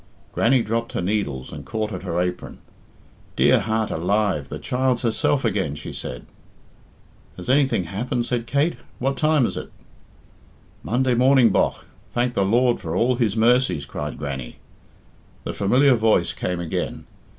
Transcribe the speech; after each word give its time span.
Grannie 0.31 0.63
dropped 0.63 0.93
her 0.93 1.01
needles 1.03 1.51
and 1.51 1.63
caught 1.63 1.91
at 1.93 2.01
her 2.01 2.19
apron. 2.19 2.57
"Dear 3.35 3.59
heart 3.59 3.91
alive, 3.91 4.49
the 4.49 4.57
child's 4.57 5.03
herself 5.03 5.45
again!" 5.45 5.75
she 5.75 5.93
said. 5.93 6.25
"Has 7.37 7.51
anything 7.51 7.83
happened?" 7.83 8.25
said 8.25 8.47
Kate. 8.47 8.77
"What 8.97 9.15
time 9.15 9.45
is 9.45 9.57
it?" 9.57 9.71
"Monday 10.81 11.13
morning, 11.13 11.51
bogh, 11.51 11.83
thank 12.15 12.33
the 12.33 12.43
Lord 12.43 12.79
for 12.79 12.95
all 12.95 13.17
His 13.17 13.37
mercies!" 13.37 13.85
cried 13.85 14.17
Grannie. 14.17 14.57
The 15.43 15.53
familiar 15.53 15.93
voice 15.93 16.33
came 16.33 16.59
again. 16.59 17.05